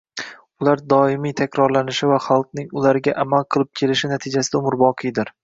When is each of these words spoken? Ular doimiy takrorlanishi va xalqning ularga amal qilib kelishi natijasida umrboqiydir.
Ular 0.63 0.79
doimiy 0.93 1.35
takrorlanishi 1.41 2.09
va 2.13 2.17
xalqning 2.29 2.73
ularga 2.81 3.15
amal 3.27 3.47
qilib 3.57 3.71
kelishi 3.83 4.13
natijasida 4.15 4.61
umrboqiydir. 4.65 5.33